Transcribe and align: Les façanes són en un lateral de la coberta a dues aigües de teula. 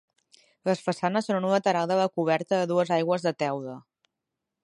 Les 0.69 0.79
façanes 0.85 1.27
són 1.31 1.37
en 1.39 1.45
un 1.49 1.53
lateral 1.55 1.91
de 1.91 1.99
la 2.01 2.07
coberta 2.17 2.61
a 2.61 2.69
dues 2.73 2.93
aigües 2.99 3.27
de 3.27 3.37
teula. 3.45 3.79